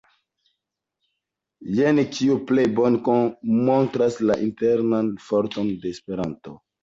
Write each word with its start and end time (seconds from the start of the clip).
Jen, 1.79 1.99
kio 2.15 2.37
plej 2.53 2.63
bone 2.79 3.19
montras 3.69 4.17
la 4.31 4.39
internan 4.49 5.11
forton 5.29 5.73
de 5.85 5.93
Esperanto. 5.97 6.57